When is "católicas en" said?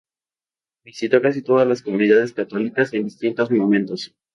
2.33-3.03